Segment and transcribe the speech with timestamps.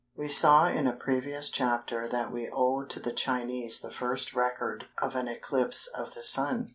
[0.15, 4.87] We saw in a previous chapter that we owe to the Chinese the first record
[4.99, 6.69] of an eclipse of the Sun.